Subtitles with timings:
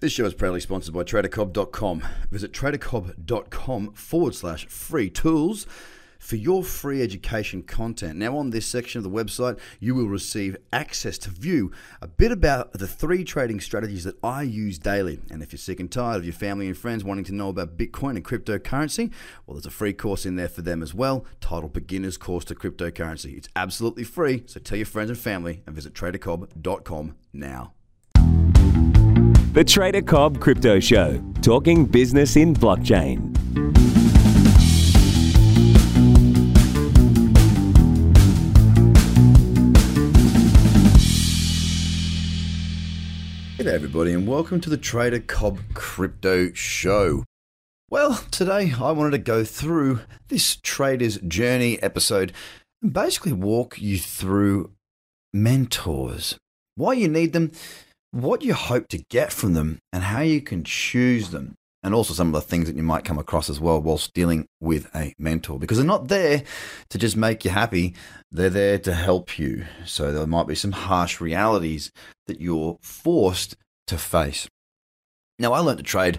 [0.00, 2.02] This show is proudly sponsored by TraderCobb.com.
[2.30, 5.66] Visit TraderCobb.com forward slash free tools
[6.18, 8.16] for your free education content.
[8.16, 12.32] Now, on this section of the website, you will receive access to view a bit
[12.32, 15.20] about the three trading strategies that I use daily.
[15.30, 17.76] And if you're sick and tired of your family and friends wanting to know about
[17.76, 19.12] Bitcoin and cryptocurrency,
[19.46, 22.54] well, there's a free course in there for them as well, titled Beginner's Course to
[22.54, 23.36] Cryptocurrency.
[23.36, 27.74] It's absolutely free, so tell your friends and family and visit TraderCobb.com now.
[29.52, 33.32] The Trader Cobb Crypto Show, talking business in blockchain.
[43.58, 47.24] G'day, everybody, and welcome to the Trader Cobb Crypto Show.
[47.90, 52.32] Well, today I wanted to go through this Trader's Journey episode
[52.80, 54.70] and basically walk you through
[55.34, 56.38] mentors,
[56.76, 57.50] why you need them,
[58.10, 61.54] what you hope to get from them, and how you can choose them.
[61.82, 64.46] And also some of the things that you might come across as well whilst dealing
[64.60, 66.42] with a mentor, because they're not there
[66.90, 67.94] to just make you happy,
[68.30, 69.64] they're there to help you.
[69.86, 71.90] So there might be some harsh realities
[72.26, 74.46] that you're forced to face.
[75.38, 76.18] Now, I learned to trade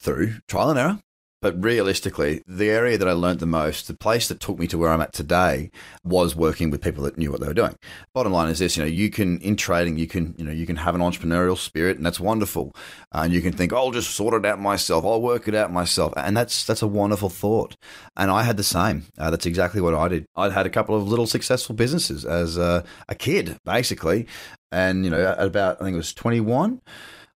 [0.00, 1.00] through trial and error,
[1.40, 4.78] but realistically, the area that I learned the most, the place that took me to
[4.78, 5.70] where I'm at today,
[6.02, 7.76] was working with people that knew what they were doing.
[8.12, 10.66] Bottom line is this: you know, you can in trading, you can you know you
[10.66, 12.74] can have an entrepreneurial spirit, and that's wonderful.
[13.14, 15.04] Uh, and you can think, oh, I'll just sort it out myself.
[15.04, 17.76] I'll work it out myself, and that's that's a wonderful thought.
[18.16, 19.04] And I had the same.
[19.16, 20.26] Uh, that's exactly what I did.
[20.36, 24.26] I'd had a couple of little successful businesses as a, a kid, basically,
[24.72, 26.80] and you know, at about I think it was 21.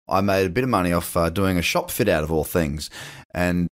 [0.08, 2.44] I made a bit of money off uh, doing a shop fit out of all
[2.44, 2.90] things,
[3.34, 3.70] and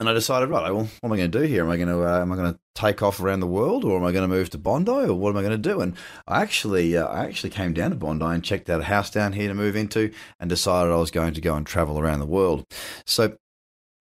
[0.00, 1.64] and I decided, right, well, what am I going to do here?
[1.64, 3.98] Am I going to uh, am I going to take off around the world, or
[3.98, 5.80] am I going to move to Bondi, or what am I going to do?
[5.80, 5.96] And
[6.28, 9.32] I actually uh, I actually came down to Bondi and checked out a house down
[9.32, 12.26] here to move into, and decided I was going to go and travel around the
[12.26, 12.64] world.
[13.06, 13.36] So.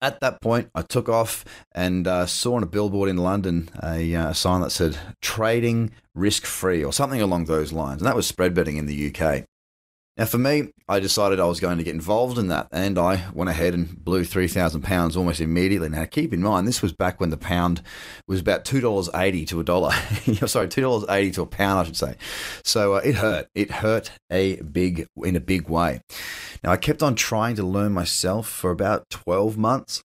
[0.02, 4.14] At that point, I took off and uh, saw on a billboard in London a,
[4.14, 8.16] uh, a sign that said "trading risk free" or something along those lines, and that
[8.16, 9.46] was spread betting in the UK.
[10.16, 13.32] Now, for me, I decided I was going to get involved in that, and I
[13.34, 15.90] went ahead and blew three thousand pounds almost immediately.
[15.90, 17.82] Now, keep in mind, this was back when the pound
[18.28, 19.92] was about two dollars eighty to a dollar.
[20.46, 22.16] Sorry, two dollars eighty to a pound, I should say.
[22.64, 23.48] So uh, it hurt.
[23.56, 26.02] It hurt a big in a big way.
[26.64, 30.04] Now, I kept on trying to learn myself for about twelve months.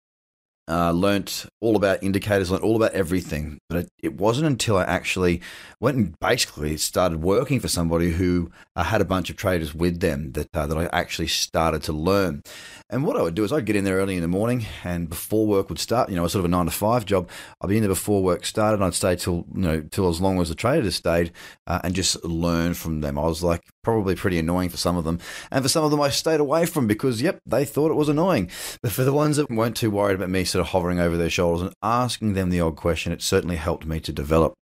[0.66, 3.58] Uh, learnt all about indicators, learnt all about everything.
[3.68, 5.42] But it, it, wasn't until I actually
[5.78, 10.00] went and basically started working for somebody who uh, had a bunch of traders with
[10.00, 12.42] them that uh, that I actually started to learn.
[12.88, 15.08] And what I would do is I'd get in there early in the morning, and
[15.08, 17.28] before work would start, you know, a sort of a nine to five job.
[17.60, 18.82] I'd be in there before work started.
[18.82, 21.32] I'd stay till you know till as long as the traders stayed,
[21.66, 23.18] uh, and just learn from them.
[23.18, 26.00] I was like probably pretty annoying for some of them, and for some of them
[26.00, 28.50] I stayed away from because yep, they thought it was annoying.
[28.82, 31.30] But for the ones that weren't too worried about me sort of hovering over their
[31.30, 34.54] shoulders and asking them the odd question, it certainly helped me to develop.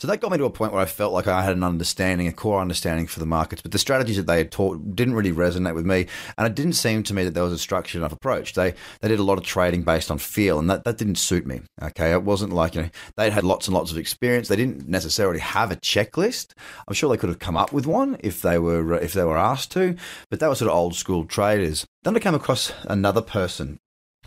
[0.00, 2.26] So that got me to a point where I felt like I had an understanding,
[2.26, 5.30] a core understanding for the markets, but the strategies that they had taught didn't really
[5.30, 6.06] resonate with me,
[6.38, 8.54] and it didn't seem to me that there was a structured enough approach.
[8.54, 11.46] They they did a lot of trading based on feel, and that, that didn't suit
[11.46, 11.60] me.
[11.82, 14.48] Okay, it wasn't like you know they'd had lots and lots of experience.
[14.48, 16.54] They didn't necessarily have a checklist.
[16.88, 19.36] I'm sure they could have come up with one if they were if they were
[19.36, 19.96] asked to,
[20.30, 21.86] but that was sort of old school traders.
[22.04, 23.78] Then I came across another person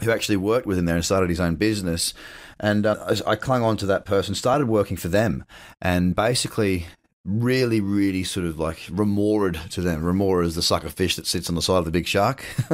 [0.01, 2.13] who actually worked with him there and started his own business.
[2.59, 5.45] And uh, I clung on to that person, started working for them,
[5.81, 6.87] and basically
[7.25, 10.03] really, really sort of like remored to them.
[10.03, 12.45] Remora is the sucker fish that sits on the side of the big shark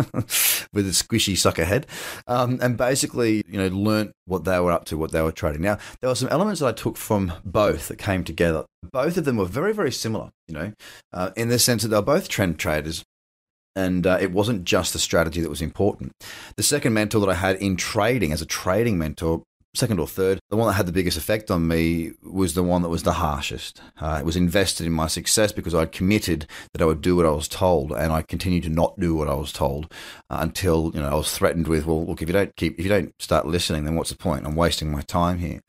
[0.74, 1.86] with its squishy sucker head.
[2.28, 5.62] Um, and basically, you know, learnt what they were up to, what they were trading.
[5.62, 8.66] Now, there were some elements that I took from both that came together.
[8.92, 10.74] Both of them were very, very similar, you know,
[11.14, 13.04] uh, in the sense that they were both trend traders
[13.76, 16.12] and uh, it wasn't just the strategy that was important.
[16.56, 19.44] The second mentor that I had in trading as a trading mentor,
[19.76, 22.82] second or third, the one that had the biggest effect on me was the one
[22.82, 23.82] that was the harshest.
[24.02, 27.26] Uh, it was invested in my success because I'd committed that I would do what
[27.26, 29.92] I was told, and I continued to not do what I was told
[30.30, 32.86] uh, until you know I was threatened with, well, look, if you don't keep, if
[32.86, 34.46] you don't start listening, then what's the point?
[34.46, 35.60] I'm wasting my time here,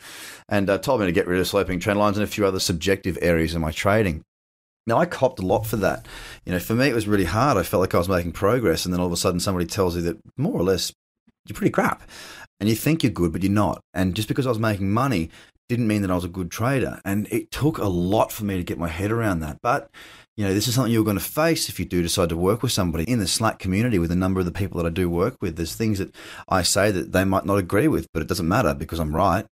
[0.48, 2.60] and uh, told me to get rid of sloping trend lines and a few other
[2.60, 4.25] subjective areas in my trading.
[4.90, 6.06] Now, I copped a lot for that.
[6.44, 7.56] You know, for me, it was really hard.
[7.56, 9.94] I felt like I was making progress, and then all of a sudden, somebody tells
[9.94, 10.92] you that more or less
[11.46, 12.02] you're pretty crap,
[12.58, 13.81] and you think you're good, but you're not.
[13.94, 15.31] And just because I was making money
[15.69, 17.00] didn't mean that I was a good trader.
[17.04, 19.58] And it took a lot for me to get my head around that.
[19.62, 19.88] But
[20.37, 22.62] you know, this is something you're going to face if you do decide to work
[22.62, 25.08] with somebody in the Slack community with a number of the people that I do
[25.08, 25.54] work with.
[25.54, 26.12] There's things that
[26.48, 29.46] I say that they might not agree with, but it doesn't matter because I'm right.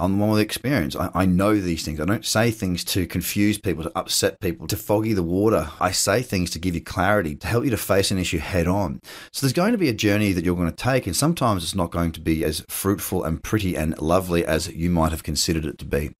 [0.00, 0.96] I'm the one with experience.
[0.96, 2.00] I, I know these things.
[2.00, 5.70] I don't say things to confuse people, to upset people, to foggy the water.
[5.78, 8.66] I say things to give you clarity, to help you to face an issue head
[8.66, 9.00] on.
[9.30, 11.74] So there's going to be a journey that you're going to take, and sometimes it's
[11.74, 15.66] not going to be as fruitful and pretty and lovely as you might have considered
[15.66, 16.12] it to be.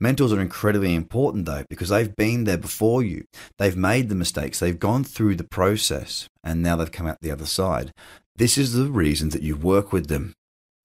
[0.00, 3.24] Mentors are incredibly important though, because they've been there before you.
[3.58, 7.30] They've made the mistakes, they've gone through the process, and now they've come out the
[7.30, 7.92] other side.
[8.34, 10.34] This is the reason that you work with them.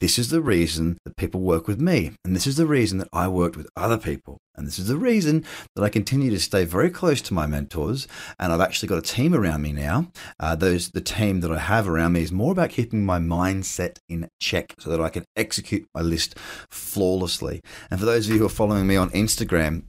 [0.03, 2.11] This is the reason that people work with me.
[2.25, 4.37] And this is the reason that I worked with other people.
[4.53, 5.45] And this is the reason
[5.77, 8.05] that I continue to stay very close to my mentors.
[8.37, 10.11] And I've actually got a team around me now.
[10.41, 13.99] Uh, those the team that I have around me is more about keeping my mindset
[14.09, 16.37] in check so that I can execute my list
[16.69, 17.61] flawlessly.
[17.89, 19.83] And for those of you who are following me on Instagram,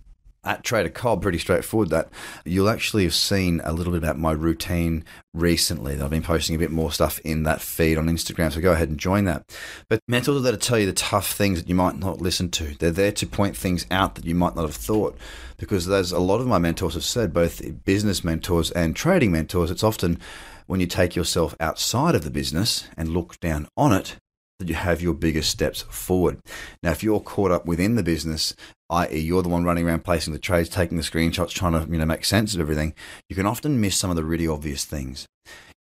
[0.44, 2.08] at Trader Cobb, pretty straightforward that
[2.44, 5.94] you'll actually have seen a little bit about my routine recently.
[5.94, 8.72] that I've been posting a bit more stuff in that feed on Instagram, so go
[8.72, 9.44] ahead and join that.
[9.88, 12.50] But mentors are there to tell you the tough things that you might not listen
[12.52, 12.76] to.
[12.78, 15.16] They're there to point things out that you might not have thought.
[15.56, 19.70] Because there's a lot of my mentors have said, both business mentors and trading mentors,
[19.70, 20.18] it's often
[20.66, 24.16] when you take yourself outside of the business and look down on it
[24.58, 26.38] that you have your biggest steps forward.
[26.82, 28.54] Now, if you're caught up within the business,
[28.90, 31.98] i.e., you're the one running around placing the trades, taking the screenshots, trying to you
[31.98, 32.94] know make sense of everything,
[33.28, 35.26] you can often miss some of the really obvious things.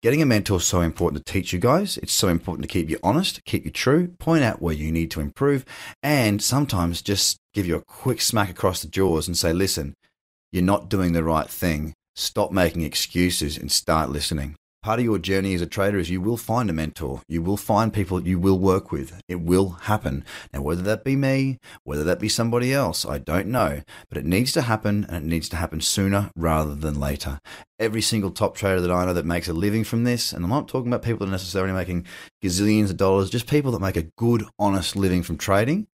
[0.02, 1.98] Getting a mentor is so important to teach you guys.
[1.98, 5.12] It's so important to keep you honest, keep you true, point out where you need
[5.12, 5.64] to improve,
[6.02, 9.94] and sometimes just give you a quick smack across the jaws and say, listen,
[10.52, 11.94] you're not doing the right thing.
[12.16, 16.22] Stop making excuses and start listening part of your journey as a trader is you
[16.22, 17.22] will find a mentor.
[17.28, 19.20] You will find people that you will work with.
[19.30, 20.26] It will happen.
[20.54, 23.82] Now, whether that be me, whether that be somebody else, I don't know.
[24.10, 27.40] But it needs to happen and it needs to happen sooner rather than later.
[27.80, 30.50] Every single top trader that I know that makes a living from this, and I'm
[30.50, 32.06] not talking about people that are necessarily making
[32.44, 35.88] gazillions of dollars, just people that make a good, honest living from trading,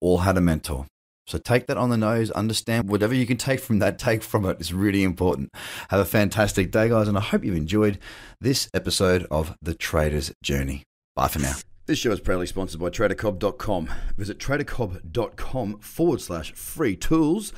[0.00, 0.86] all had a mentor.
[1.26, 4.44] So take that on the nose, understand whatever you can take from that, take from
[4.44, 4.58] it.
[4.60, 5.50] It's really important.
[5.88, 7.98] Have a fantastic day, guys, and I hope you've enjoyed
[8.40, 10.84] this episode of The Trader's Journey.
[11.14, 11.54] Bye for now.
[11.86, 13.90] This show is proudly sponsored by TraderCobb.com.
[14.16, 17.52] Visit TraderCobb.com forward slash free tools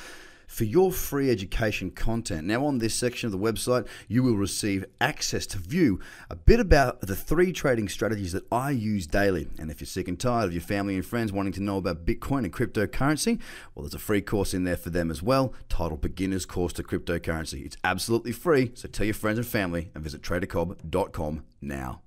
[0.46, 2.46] for your free education content.
[2.46, 6.00] Now, on this section of the website, you will receive access to view
[6.30, 9.48] a bit about the three trading strategies that I use daily.
[9.58, 12.04] And if you're sick and tired of your family and friends wanting to know about
[12.04, 13.40] Bitcoin and cryptocurrency,
[13.74, 16.82] well, there's a free course in there for them as well, titled Beginner's Course to
[16.82, 17.64] Cryptocurrency.
[17.64, 22.02] It's absolutely free, so tell your friends and family and visit tradercobb.com now.